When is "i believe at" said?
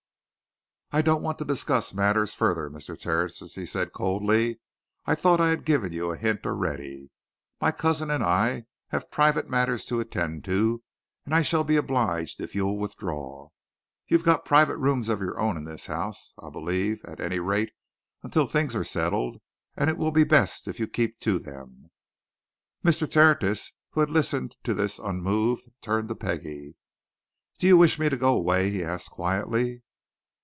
16.37-17.21